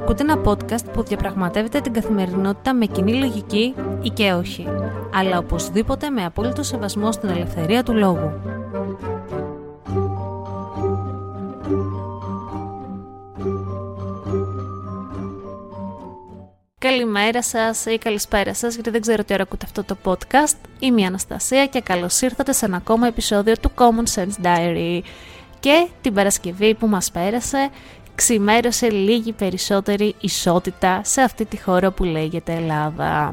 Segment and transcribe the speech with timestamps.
[0.00, 4.66] Ακούτε ένα podcast που διαπραγματεύεται την καθημερινότητα με κοινή λογική ή και όχι,
[5.14, 8.32] αλλά οπωσδήποτε με απόλυτο σεβασμό στην ελευθερία του λόγου.
[16.78, 20.58] Καλημέρα σας ή καλησπέρα σας, γιατί δεν ξέρω τι ώρα ακούτε αυτό το podcast.
[20.78, 25.00] Είμαι η Αναστασία και καλώς ήρθατε σε ένα ακόμα επεισόδιο του Common Sense Diary.
[25.60, 27.70] Και την Παρασκευή που μας πέρασε,
[28.18, 33.32] ξημέρωσε λίγη περισσότερη ισότητα σε αυτή τη χώρα που λέγεται Ελλάδα.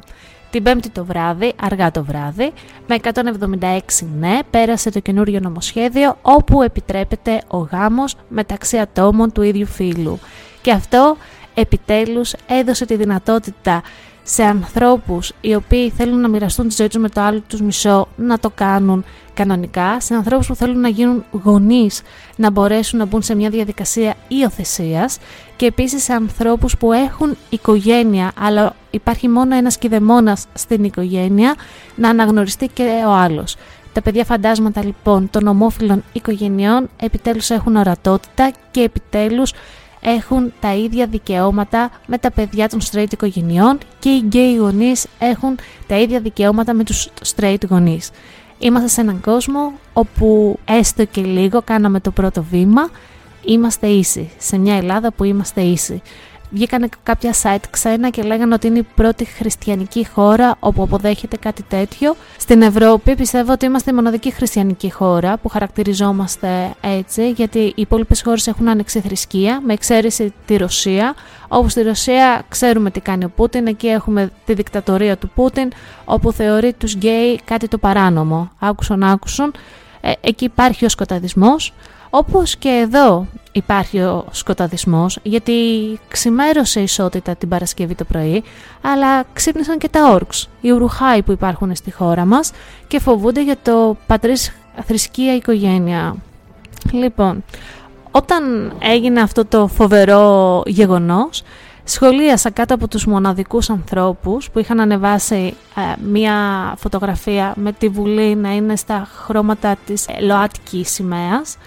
[0.50, 2.54] Την πέμπτη το βράδυ, αργά το βράδυ,
[2.88, 2.98] με
[3.60, 3.80] 176
[4.18, 10.20] ναι, πέρασε το καινούριο νομοσχέδιο όπου επιτρέπεται ο γάμος μεταξύ ατόμων του ίδιου φύλου.
[10.62, 11.18] Και αυτό
[11.54, 13.82] επιτέλους έδωσε τη δυνατότητα
[14.28, 18.08] σε ανθρώπους οι οποίοι θέλουν να μοιραστούν τη ζωή τους με το άλλο τους μισό
[18.16, 22.02] να το κάνουν κανονικά, σε ανθρώπους που θέλουν να γίνουν γονείς
[22.36, 25.18] να μπορέσουν να μπουν σε μια διαδικασία υιοθεσίας
[25.56, 31.56] και επίσης σε ανθρώπους που έχουν οικογένεια αλλά υπάρχει μόνο ένας κηδεμόνας στην οικογένεια
[31.96, 33.56] να αναγνωριστεί και ο άλλος.
[33.94, 39.54] Τα παιδιά φαντάσματα λοιπόν των ομόφυλων οικογενειών επιτέλους έχουν ορατότητα και επιτέλους
[40.06, 45.58] έχουν τα ίδια δικαιώματα με τα παιδιά των straight οικογενειών και οι gay γονείς έχουν
[45.88, 48.12] τα ίδια δικαιώματα με τους straight γονείς.
[48.60, 52.90] Είμαστε σε έναν κόσμο όπου έστω και λίγο κάναμε το πρώτο βήμα,
[53.46, 56.02] είμαστε ίσοι, σε μια Ελλάδα που είμαστε ίσοι
[56.56, 61.64] βγήκαν κάποια site ξένα και λέγανε ότι είναι η πρώτη χριστιανική χώρα όπου αποδέχεται κάτι
[61.64, 62.16] τέτοιο.
[62.38, 68.22] Στην Ευρώπη πιστεύω ότι είμαστε η μοναδική χριστιανική χώρα που χαρακτηριζόμαστε έτσι, γιατί οι υπόλοιπες
[68.22, 71.16] χώρες έχουν άνοιξη θρησκεία, με εξαίρεση τη Ρωσία,
[71.48, 75.72] όπου στη Ρωσία ξέρουμε τι κάνει ο Πούτιν, εκεί έχουμε τη δικτατορία του Πούτιν,
[76.06, 78.52] όπου θεωρεί τους γκέι κάτι το παράνομο.
[78.60, 79.52] Άκουσον, άκουσον.
[80.02, 81.74] Ε, εκεί υπάρχει ο σκοταδισμός.
[82.18, 85.54] Όπως και εδώ υπάρχει ο σκοταδισμός, γιατί
[86.08, 88.44] ξημέρωσε η ισότητα την Παρασκευή το πρωί,
[88.82, 92.52] αλλά ξύπνησαν και τα όρξ, οι ουρουχάοι που υπάρχουν στη χώρα μας
[92.88, 94.52] και φοβούνται για το πατρίς
[94.86, 96.16] θρησκεία οικογένεια.
[96.92, 97.44] Λοιπόν,
[98.12, 101.44] όταν έγινε αυτό το φοβερό γεγονός,
[101.84, 106.34] σχολίασα κάτω από τους μοναδικούς ανθρώπους που είχαν ανεβάσει ε, μία
[106.78, 111.58] φωτογραφία με τη Βουλή να είναι στα χρώματα της ΛΟΑΤΚΙ σημαίας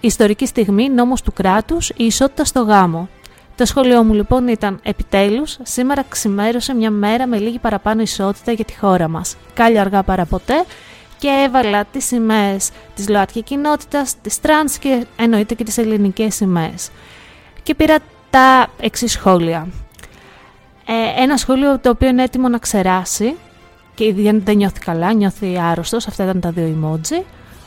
[0.00, 3.08] Ιστορική στιγμή, νόμος του κράτους, η ισότητα στο γάμο.
[3.56, 8.64] Το σχολείο μου λοιπόν ήταν επιτέλους, σήμερα ξημέρωσε μια μέρα με λίγη παραπάνω ισότητα για
[8.64, 9.36] τη χώρα μας.
[9.54, 10.64] Κάλλιο αργά παραποτέ
[11.18, 16.90] και έβαλα τις σημαίες της ΛΟΑΤΚΙ κοινότητας, της τρανς και εννοείται και τις ελληνικές σημαίες.
[17.62, 17.98] Και πήρα
[18.30, 19.68] τα εξής σχόλια.
[20.86, 23.36] Ε, ένα σχόλιο το οποίο είναι έτοιμο να ξεράσει
[23.94, 27.22] και δεν νιώθει καλά, νιώθει άρρωστος, αυτά ήταν τα δύο emoji,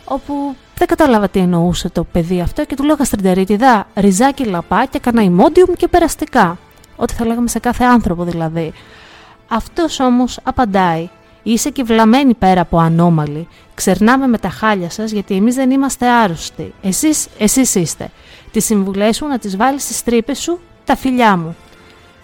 [0.06, 5.26] όπου δεν κατάλαβα τι εννοούσε το παιδί αυτό και του λέω γαστρεντερίτιδα, ριζάκι λαπάκια, κανένα
[5.26, 6.58] Imodium και περαστικά.
[6.96, 8.74] Ό,τι θα λέγαμε σε κάθε άνθρωπο δηλαδή.
[9.48, 11.10] Αυτός όμως απαντάει,
[11.44, 13.48] είσαι και βλαμμένη πέρα από ανώμαλοι.
[13.74, 16.74] Ξερνάμε με τα χάλια σας γιατί εμείς δεν είμαστε άρρωστοι.
[16.82, 18.10] Εσείς, εσείς είστε.
[18.52, 21.56] Τις συμβουλές σου να τις βάλεις στις τρύπες σου τα φιλιά μου.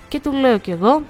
[0.07, 1.01] Και του λέω κι εγώ,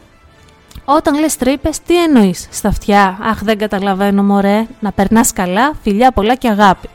[0.90, 3.18] όταν λες τρύπες, τι εννοείς; Στα αυτιά.
[3.22, 4.68] Αχ, δεν καταλαβαίνω, μωρέ.
[4.80, 6.90] Να περνάς καλά, φιλιά πολλά και αγάπη.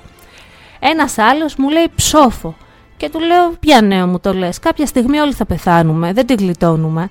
[0.78, 2.56] Ένας άλλος μου λέει ψόφο.
[2.96, 6.36] Και του λέω, ποια νέο μου το λες, κάποια στιγμή όλοι θα πεθάνουμε, δεν την
[6.36, 7.10] γλιτώνουμε.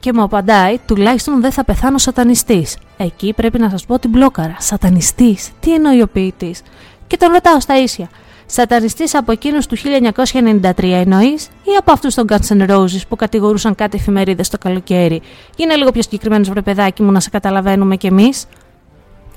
[0.00, 2.76] Και μου απαντάει, τουλάχιστον δεν θα πεθάνω σατανιστής.
[2.96, 4.56] Εκεί πρέπει να σας πω την μπλόκαρα.
[4.58, 6.62] Σατανιστής, τι εννοεί ο ποιητής;
[7.06, 8.08] Και τον ρωτάω στα ίσια.
[8.54, 13.74] Σατανιστής από εκείνους του 1993 εννοείς, ή από αυτούς των Guns N' Roses που κατηγορούσαν
[13.74, 15.22] κάτι εφημερίδες το καλοκαίρι;
[15.56, 18.44] Γίνε λίγο πιο συγκεκριμένος, βρε παιδάκι μου, να σε καταλαβαίνουμε κι εμείς.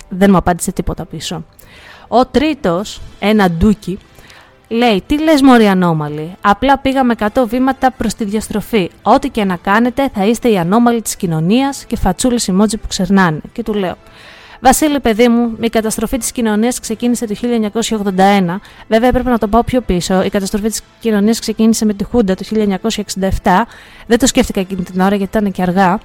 [0.10, 1.46] Δεν μου απάντησε τίποτα πίσω.
[2.08, 3.98] Ο τρίτος, ένα ντούκι,
[4.68, 6.36] λέει: Τι λες, Μωρή Ανώμαλη.
[6.42, 8.90] Απλά πήγαμε 100 βήματα προς τη διαστροφή.
[9.02, 13.40] Ό,τι και να κάνετε, θα είστε οι ανώμαλοι της κοινωνίας και φατσούλες emoji που ξερνάνε.
[13.54, 13.96] Και του λέω:
[14.60, 18.62] Βασίλη, παιδί μου, η καταστροφή της κοινωνίας ξεκίνησε το 1981.
[18.88, 20.24] Βέβαια, έπρεπε να το πάω πιο πίσω.
[20.24, 23.66] Η καταστροφή της κοινωνίας ξεκίνησε με τη Χούντα το 1967.
[24.08, 26.00] Δεν το σκέφτηκα εκείνη την ώρα γιατί ήταν και αργά.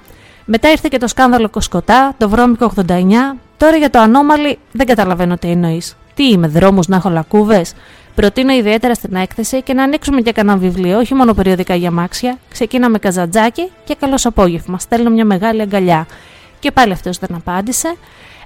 [0.44, 3.36] Μετά ήρθε και το σκάνδαλο Κοσκοτά, το βρώμικο 89.
[3.56, 5.96] Τώρα για το ανώμαλι δεν καταλαβαίνω τι εννοείς.
[6.14, 7.74] Τι είμαι, δρόμου να έχω λακκούβες;
[8.14, 12.38] Προτείνω ιδιαίτερα στην έκθεση και να ανοίξουμε και κανένα βιβλίο, όχι μόνο περιοδικά για μάξια.
[12.50, 14.78] Ξεκίναμε καζατζάκι και καλό απόγευμα.
[14.78, 16.06] Στέλνω μια μεγάλη αγκαλιά.
[16.58, 17.96] Και πάλι αυτός δεν απάντησε.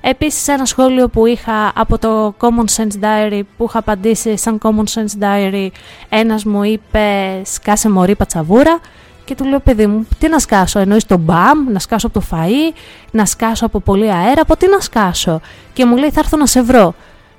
[0.06, 4.84] Επίσης ένα σχόλιο που είχα από το Common Sense Diary που είχα απαντήσει σαν Common
[4.94, 5.68] Sense Diary
[6.08, 8.78] ένας μου είπε σκάσε μωρή πατσαβούρα
[9.24, 12.26] και του λέω παιδί μου τι να σκάσω εννοείς το μπαμ, να σκάσω από το
[12.30, 12.76] φαΐ,
[13.10, 15.40] να σκάσω από πολύ αέρα, από τι να σκάσω
[15.72, 16.94] και μου λέει θα έρθω να σε βρω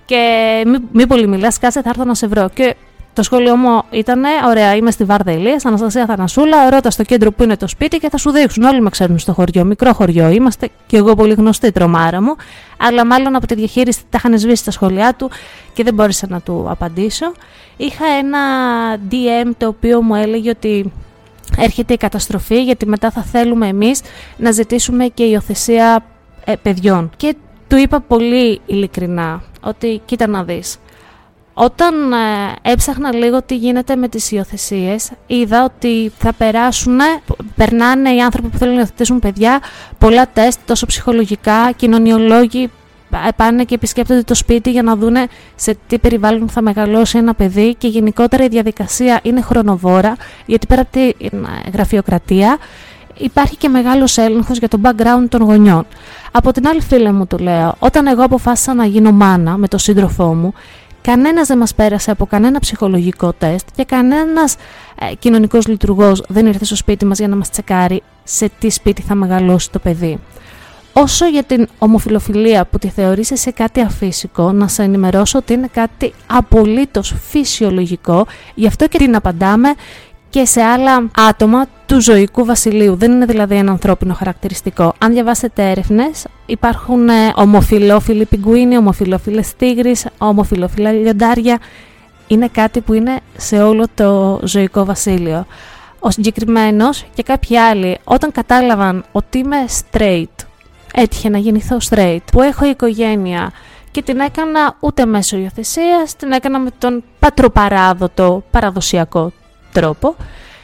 [0.06, 0.17] και
[0.65, 2.75] μη, μη πολύ μιλάς, σκάσε θα έρθω να σε βρω και
[3.15, 7.44] Το σχολείο μου ήταν ωραία, είμαι στη Βάρδα Ηλίας, Αναστασία Θανασούλα, ρώτα στο κέντρο που
[7.44, 8.63] είναι το σπίτι και θα σου δείξουν.
[8.63, 12.35] Όλοι με ξέρουν στο χωριό, μικρό χωριό είμαστε και εγώ πολύ γνωστή τρομάρα μου.
[12.77, 15.29] Αλλά μάλλον από τη διαχείριση τα είχαν σβήσει τα σχολιά του
[15.73, 17.31] και δεν μπόρεσα να του απαντήσω.
[17.77, 18.39] Είχα ένα
[19.12, 20.91] DM το οποίο μου έλεγε ότι
[21.57, 24.01] έρχεται η καταστροφή γιατί μετά θα θέλουμε εμείς
[24.38, 26.06] να ζητήσουμε και υιοθεσία
[26.45, 27.09] ε, παιδιών.
[27.17, 27.35] Και
[27.67, 30.77] του είπα πολύ ειλικρινά ότι κοίτα να δεις.
[31.57, 37.00] Όταν ε, έψαχνα λίγο τι γίνεται με τις υιοθεσίες, είδα ότι θα περάσουν,
[37.56, 39.60] περνάνε οι άνθρωποι που θέλουν να υιοθετήσουν παιδιά,
[39.98, 42.69] πολλά τεστ, τόσο ψυχολογικά, κοινωνιολόγοι
[43.36, 47.75] πάνε και επισκέπτονται το σπίτι για να δούνε σε τι περιβάλλον θα μεγαλώσει ένα παιδί
[47.75, 50.16] και γενικότερα η διαδικασία είναι χρονοβόρα
[50.46, 51.12] γιατί πέρα από τη
[51.74, 52.58] γραφειοκρατία
[53.18, 55.86] υπάρχει και μεγάλος έλεγχος για το background των γονιών.
[56.31, 59.80] Από την άλλη φίλη μου του λέω, όταν εγώ αποφάσισα να γίνω μάνα με τον
[59.80, 60.54] σύντροφό μου,
[61.06, 64.56] κανένας δεν μας πέρασε από κανένα ψυχολογικό τεστ και κανένας
[65.00, 69.02] ε, κοινωνικός λειτουργός δεν ήρθε στο σπίτι μας για να μας τσεκάρει σε τι σπίτι
[69.02, 70.19] θα μεγαλώσει το παιδί.
[70.94, 75.69] Όσο για την ομοφιλοφιλία που τη θεωρείς σε κάτι αφύσικο, να σε ενημερώσω ότι είναι
[75.74, 78.25] κάτι απολύτως φυσιολογικό,
[78.56, 79.74] γι' αυτό και την απαντάμε
[80.36, 82.96] και σε άλλα άτομα του ζωικού βασιλείου.
[82.96, 84.94] Δεν είναι δηλαδή ένα ανθρώπινο χαρακτηριστικό.
[84.98, 91.60] Αν διαβάσετε έρευνες, υπάρχουν ε, ομοφιλόφιλοι πιγκουίνοι, ομοφιλόφιλες τίγρη, ομοφιλόφιλα λιοντάρια.
[92.28, 95.46] Είναι κάτι που είναι σε όλο το ζωικό βασίλειο.
[96.00, 100.46] Ο συγκεκριμένος και κάποιοι άλλοι, όταν κατάλαβαν ότι είμαι straight,
[100.94, 103.52] έτυχε να γεννηθώ straight, που έχω οικογένεια
[103.92, 109.32] και την έκανα ούτε μέσω υιοθεσίας, την έκανα με τον πατροπαράδοτο παραδοσιακό
[109.75, 110.16] τρόπο,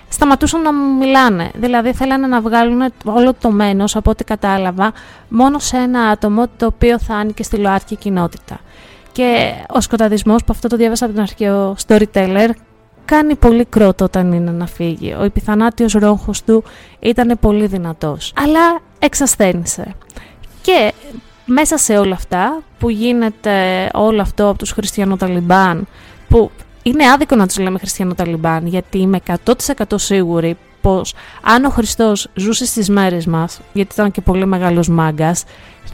[0.09, 1.51] σταματούσαν να μου μιλάνε.
[1.55, 4.93] Δηλαδή θέλανε να βγάλουν όλο το μένος, από ό,τι κατάλαβα,
[5.29, 8.59] μόνο σε ένα άτομο το οποίο θα άνοικε στη ΛΟΑΤΚΙ κοινότητα.
[9.11, 12.49] Και ο σκοταδισμός, που αυτό το διάβασα από τον αρχαίο storyteller,
[13.05, 15.15] κάνει πολύ κρότο όταν είναι να φύγει.
[15.19, 16.63] Ο επιθανάτιος ρόγχος του
[16.99, 18.33] ήταν πολύ δυνατός.
[18.35, 19.95] Αλλά εξασθένησε.
[20.61, 20.93] Και
[21.45, 25.87] μέσα σε όλα αυτά που γίνεται όλο αυτό από τους χριστιανοταλιμπάν
[26.29, 26.51] που
[26.83, 32.65] είναι άδικο να τους λέμε χριστιανοταλιμπάν γιατί είμαι 100% σίγουρη πως αν ο Χριστός ζούσε
[32.65, 35.43] στις μέρες μας γιατί ήταν και πολύ μεγάλος μάγκας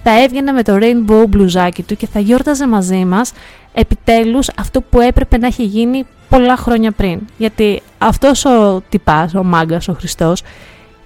[0.04, 3.32] θα έβγαινε με το rainbow μπλουζάκι του και θα γιόρταζε μαζί μας
[3.74, 7.20] επιτέλους αυτό που έπρεπε να έχει γίνει πολλά χρόνια πριν.
[7.38, 10.44] Γιατί αυτός ο τυπάς, ο μάγκας, ο Χριστός,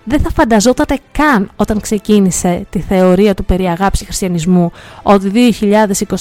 [0.04, 4.72] δεν θα φανταζόταν καν όταν ξεκίνησε τη θεωρία του περί αγάπης χριστιανισμού
[5.04, 5.54] ότι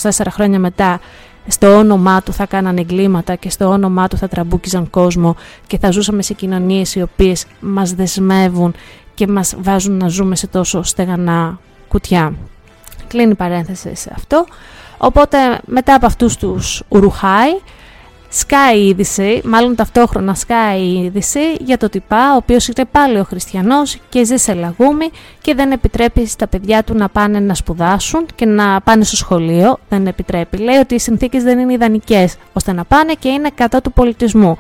[0.03, 1.01] 2024 χρόνια μετά
[1.51, 5.37] στο όνομά του θα κάνανε εγκλήματα και στο όνομά του θα τραμπούκιζαν κόσμο
[5.67, 8.75] και θα ζούσαμε σε κοινωνίες οι οποίες μας δεσμεύουν
[9.15, 11.59] και μας βάζουν να ζούμε σε τόσο στεγανά
[11.89, 12.35] κουτιά.
[13.07, 14.47] Κλείνει η παρένθεση σε αυτό.
[14.99, 15.37] Οπότε
[15.67, 17.51] μετά από αυτούς τους Ουρουχάι
[18.31, 23.19] σκάει η είδηση, μάλλον ταυτόχρονα σκάει η είδηση για το τυπά, ο οποίος είναι πάλι
[23.19, 25.11] ο χριστιανός και ζει σε λαγούμι
[25.41, 29.79] και δεν επιτρέπει στα παιδιά του να πάνε να σπουδάσουν και να πάνε στο σχολείο,
[29.89, 30.57] δεν επιτρέπει.
[30.57, 34.59] Λέει ότι οι συνθήκες δεν είναι ιδανικές ώστε να πάνε και είναι κατά του πολιτισμού.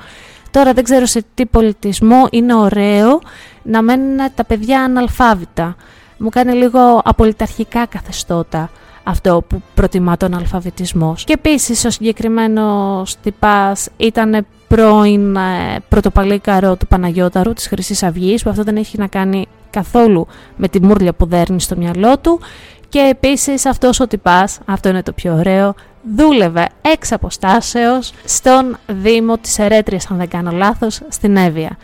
[0.50, 3.20] Τώρα δεν ξέρω σε τι πολιτισμό είναι ωραίο
[3.62, 5.76] να μένουν τα παιδιά αναλφάβητα.
[6.18, 8.70] Μου κάνει λίγο απολυταρχικά καθεστώτα
[9.10, 11.14] αυτό που προτιμά τον αλφαβητισμό.
[11.24, 15.40] Και επίσης ο συγκεκριμένος τυπάς ήταν πρώην ε,
[15.88, 20.82] πρωτοπαλίκαρο του Παναγιώταρου της χρυσής αυγής, που αυτό δεν έχει να κάνει καθόλου με τη
[20.82, 22.40] μούρλια που δέρνει στο μυαλό του.
[22.88, 25.74] Και επίσης αυτός ο τυπάς, αυτό είναι το πιο ωραίο,
[26.16, 31.76] δούλευε εξ αποστάσεως στον Δήμο της Ερέτριας, αν δεν κάνω λάθος, στην Εύβοια.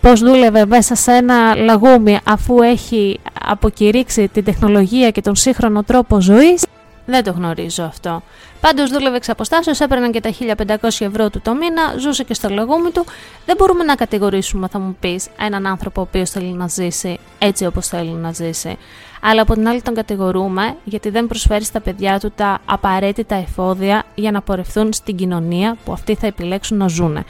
[0.00, 6.20] Πώς δούλευε μέσα σε ένα λαγούμι αφού έχει αποκηρύξει την τεχνολογία και τον σύγχρονο τρόπο
[6.20, 6.64] ζωής,
[7.06, 8.22] δεν το γνωρίζω αυτό.
[8.60, 12.48] Πάντως δούλευε εξ αποστάσεως, έπαιρναν και τα 1500 ευρώ του το μήνα, ζούσε και στο
[12.48, 13.04] λαγούμι του.
[13.46, 17.66] Δεν μπορούμε να κατηγορήσουμε, θα μου πεις, έναν άνθρωπο ο οποίος θέλει να ζήσει έτσι
[17.66, 18.78] όπως θέλει να ζήσει.
[19.20, 24.04] Αλλά από την άλλη τον κατηγορούμε γιατί δεν προσφέρει στα παιδιά του τα απαραίτητα εφόδια
[24.14, 27.24] για να πορευθούν στην κοινωνία που αυτοί θα επιλέξουν να ζουν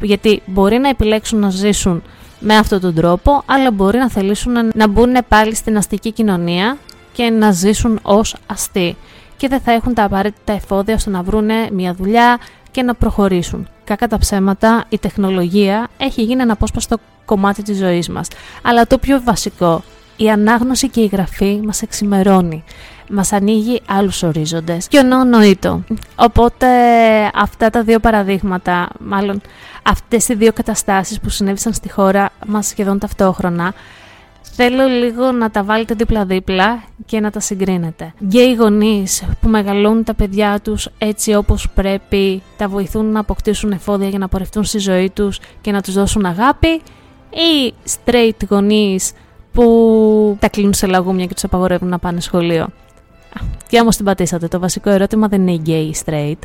[0.00, 2.02] γιατί μπορεί να επιλέξουν να ζήσουν
[2.40, 6.78] με αυτόν τον τρόπο, αλλά μπορεί να θελήσουν να μπουν πάλι στην αστική κοινωνία
[7.12, 8.96] και να ζήσουν ως αστεί
[9.36, 12.38] και δεν θα έχουν τα απαραίτητα εφόδια ώστε να βρουν μια δουλειά
[12.70, 13.68] και να προχωρήσουν.
[13.84, 18.28] Κακά τα ψέματα, η τεχνολογία έχει γίνει ένα απόσπαστο κομμάτι της ζωής μας.
[18.62, 19.82] Αλλά το πιο βασικό,
[20.16, 22.64] η ανάγνωση και η γραφή μας εξημερώνει
[23.10, 25.82] μας ανοίγει άλλους ορίζοντες και νοήτο.
[26.14, 26.66] Οπότε
[27.34, 29.40] αυτά τα δύο παραδείγματα, μάλλον
[29.82, 33.74] αυτές οι δύο καταστάσεις που συνέβησαν στη χώρα μας σχεδόν ταυτόχρονα,
[34.42, 38.14] θέλω λίγο να τα βάλετε δίπλα-δίπλα και να τα συγκρίνετε.
[38.28, 44.08] οι γονείς που μεγαλώνουν τα παιδιά τους έτσι όπως πρέπει, τα βοηθούν να αποκτήσουν εφόδια
[44.08, 46.80] για να πορευτούν στη ζωή τους και να τους δώσουν αγάπη
[47.30, 49.12] ή straight γονείς
[49.52, 52.68] που τα κλείνουν σε λαγούμια και τους απαγορεύουν να πάνε σχολείο.
[53.68, 54.48] Και όμως την πατήσατε.
[54.48, 56.38] Το βασικό ερώτημα δεν είναι gay ή straight.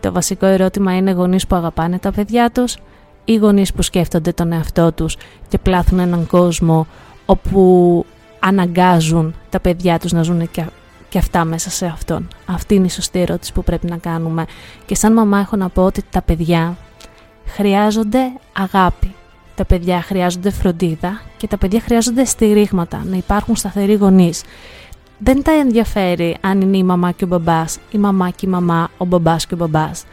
[0.00, 2.76] Το βασικό ερώτημα είναι γονείς που αγαπάνε τα παιδιά τους
[3.24, 5.16] ή γονείς που σκέφτονται τον εαυτό τους
[5.48, 6.86] και πλάθουν έναν κόσμο
[7.26, 8.04] όπου
[8.38, 10.64] αναγκάζουν τα παιδιά τους να ζουν και,
[11.08, 12.28] και αυτά μέσα σε αυτόν.
[12.46, 14.44] Αυτή είναι η σωστή ερώτηση που πρέπει να κάνουμε.
[14.86, 16.76] Και σαν μαμά έχω να πω ότι τα παιδιά
[17.46, 19.14] χρειάζονται αγάπη.
[19.54, 24.42] Τα παιδιά χρειάζονται φροντίδα και τα παιδιά χρειάζονται στηρίγματα, να υπάρχουν σταθεροί γονείς.
[25.18, 28.88] Δεν τα ενδιαφέρει αν είναι η μαμά και ο μπαμπάς, η μαμά και η μαμά,
[28.96, 30.04] ο μπαμπάς και ο μπαμπάς.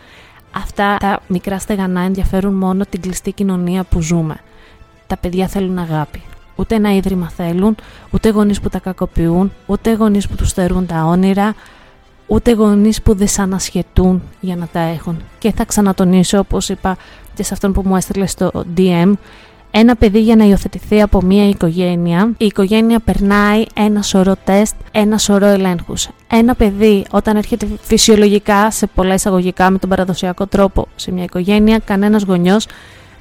[0.52, 4.36] Αυτά τα μικρά στεγανά ενδιαφέρουν μόνο την κλειστή κοινωνία που ζούμε.
[5.08, 6.22] Τα παιδιά θέλουν αγάπη.
[6.62, 7.76] Ούτε ένα ίδρυμα θέλουν,
[8.10, 11.56] ούτε γονείς που τα κακοποιούν, ούτε γονείς που τους στερούν τα όνειρα,
[12.28, 15.18] ούτε γονείς που δεν ανασχετούν για να τα έχουν.
[15.40, 16.98] Και θα ξανατονίσω, όπως είπα
[17.34, 19.14] και σε αυτόν που μου έστειλε στο DM,
[19.72, 25.18] ένα παιδί για να υιοθετηθεί από μια οικογένεια, η οικογένεια περνάει ένα σωρό τεστ, ένα
[25.18, 26.10] σωρό ελέγχους.
[26.28, 31.80] Ένα παιδί, όταν έρχεται φυσιολογικά, σε πολλά εισαγωγικά, με τον παραδοσιακό τρόπο σε μια οικογένεια,
[31.80, 32.68] κανένας γονιός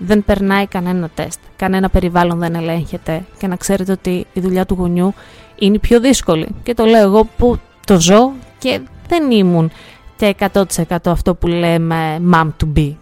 [0.03, 1.39] δεν περνάει κανένα τεστ.
[1.57, 3.25] Κανένα περιβάλλον δεν ελέγχεται.
[3.39, 5.15] Και να ξέρετε ότι η δουλειά του γονιού
[5.59, 6.47] είναι πιο δύσκολη.
[6.63, 9.71] Και το λέω εγώ που το ζω και δεν ήμουν
[10.17, 10.65] και 100%
[11.05, 12.95] αυτό που λέμε mom to be.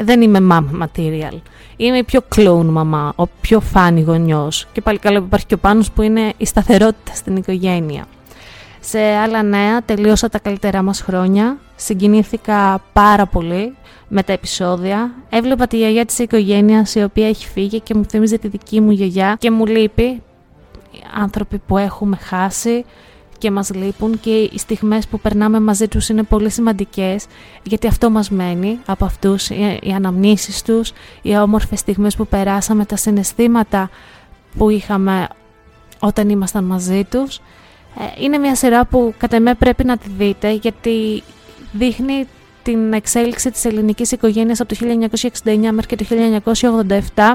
[0.00, 1.38] Δεν είμαι mom material.
[1.76, 4.66] Είμαι η πιο clone μαμά, ο πιο φάνη γονιός.
[4.72, 8.06] Και πάλι καλό που υπάρχει και ο Πάνος που είναι η σταθερότητα στην οικογένεια.
[8.88, 11.58] Σε άλλα νέα, τελείωσα τα καλύτερά μας χρόνια.
[11.76, 13.76] Συγκινήθηκα πάρα πολύ
[14.08, 15.10] με τα επεισόδια.
[15.28, 18.90] Έβλεπα τη γιαγιά της οικογένειας η οποία έχει φύγει και μου θυμίζει τη δική μου
[18.90, 20.22] γιαγιά και μου λείπει
[21.14, 22.84] άνθρωποι που έχουμε χάσει
[23.38, 27.26] και μας λείπουν και οι στιγμές που περνάμε μαζί τους είναι πολύ σημαντικές
[27.62, 29.48] γιατί αυτό μας μένει από αυτούς,
[29.80, 33.90] οι αναμνήσεις τους, οι όμορφες στιγμές που περάσαμε, τα συναισθήματα
[34.56, 35.28] που είχαμε
[35.98, 37.40] όταν ήμασταν μαζί τους.
[37.98, 41.22] Ε, είναι μια σειρά που κατά με πρέπει να τη δείτε γιατί
[41.72, 42.26] δείχνει
[42.62, 44.86] την εξέλιξη της ελληνικής οικογένειας από το
[45.44, 46.04] 1969 μέχρι και το
[47.14, 47.34] 1987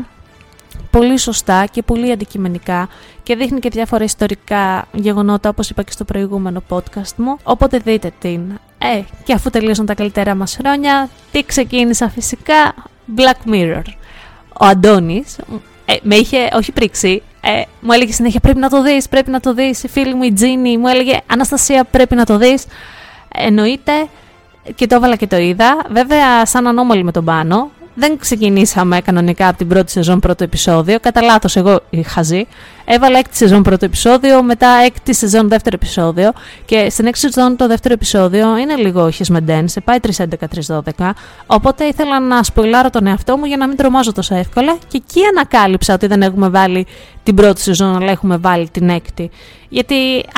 [0.91, 2.89] πολύ σωστά και πολύ αντικειμενικά
[3.23, 7.37] και δείχνει και διάφορα ιστορικά γεγονότα όπως είπα και στο προηγούμενο podcast μου.
[7.43, 8.41] Οπότε δείτε την.
[8.77, 12.73] Ε, και αφού τελείωσαν τα καλύτερα μας χρόνια τι ξεκίνησα φυσικά;
[13.17, 13.83] Black Mirror.
[14.59, 15.37] Ο Αντώνης
[15.85, 19.39] ε, με είχε όχι πρίξει ε, μου έλεγε συνέχεια πρέπει να το δεις πρέπει να
[19.39, 22.65] το δεις η φίλη μου η Τζίνι μου έλεγε Αναστασία πρέπει να το δεις
[23.35, 23.91] εννοείται
[24.75, 25.85] και το έβαλα και το είδα.
[25.89, 27.71] Βέβαια, σαν ανώμαλη με τον πάνω.
[27.93, 30.99] Δεν ξεκινήσαμε κανονικά από την πρώτη σεζόν πρώτο επεισόδιο.
[30.99, 32.43] Κατά λάθος, εγώ είχα ζει.
[32.85, 36.31] Έβαλα έκτη σεζόν πρώτο επεισόδιο, μετά έκτη σεζόν δεύτερο επεισόδιο.
[36.65, 39.97] Και στην έκτη σεζόν το δεύτερο επεισόδιο είναι λίγο χεσμεντέν, σε πάει
[40.67, 41.11] 3-11-3-12.
[41.45, 44.77] Οπότε ήθελα να σποιλάρω τον εαυτό μου για να μην τρομάζω τόσο εύκολα.
[44.87, 46.85] Και εκεί ανακάλυψα ότι δεν έχουμε βάλει
[47.23, 49.29] την πρώτη σεζόν, αλλά έχουμε βάλει την έκτη.
[49.69, 49.95] Γιατί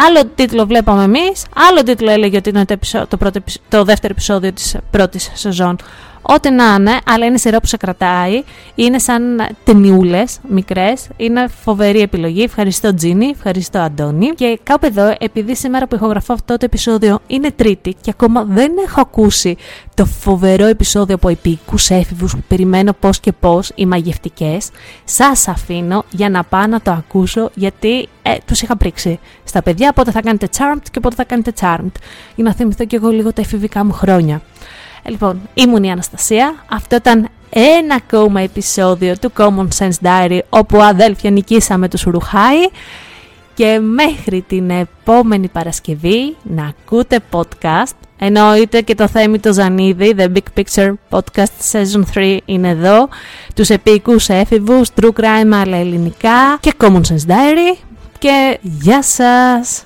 [0.07, 4.51] άλλο τίτλο βλέπαμε εμείς, άλλο τίτλο έλεγε ότι είναι το, το, πρώτο, το δεύτερο επεισόδιο
[4.51, 5.75] της πρώτης σεζόν.
[6.25, 8.43] Ό,τι να είναι, αλλά είναι σειρά που σε κρατάει.
[8.75, 11.07] Είναι σαν ταινιούλες μικρές.
[11.17, 12.41] Είναι φοβερή επιλογή.
[12.43, 14.27] Ευχαριστώ Τζίνι, ευχαριστώ Αντώνη.
[14.27, 18.71] Και κάπου εδώ, επειδή σήμερα που ηχογραφώ αυτό το επεισόδιο είναι Τρίτη και ακόμα δεν
[18.85, 19.57] έχω ακούσει
[19.93, 24.69] το φοβερό επεισόδιο από επίκου έφηβους που περιμένω πώς και πώς, οι μαγευτικές,
[25.03, 29.93] σας αφήνω για να πάω να το ακούσω γιατί ε, τους είχα πρίξει στα παιδιά
[29.93, 31.91] πότε θα κάνετε Charmed και πότε θα κάνετε Charmed.
[32.35, 34.41] Για να θυμηθώ κι εγώ λίγο τα εφηβικά μου χρόνια.
[35.05, 36.55] Λοιπόν, ήμουν η Αναστασία.
[36.69, 42.67] Αυτό ήταν ένα ακόμα επεισόδιο του Common Sense Diary όπου αδέλφια νικήσαμε τους Ρουχάι.
[43.55, 47.93] Και μέχρι την επόμενη Παρασκευή να ακούτε podcast.
[48.17, 53.09] Εννοείται και το Θέμη το Ζανίδη The Big Picture Podcast Season 3 είναι εδώ.
[53.55, 56.57] Τους επίκους έφηβους, True Crime αλλά ελληνικά.
[56.59, 57.77] Και Common Sense Diary.
[58.19, 59.85] Και γεια σας!